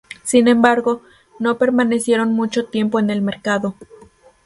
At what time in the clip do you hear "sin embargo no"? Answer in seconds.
0.23-1.59